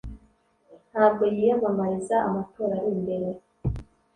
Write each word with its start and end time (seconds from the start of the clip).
Ntabwo 0.91 1.23
yiyamamariza 1.35 2.15
amatora 2.27 2.71
ari 2.79 2.89
imbere 2.95 3.27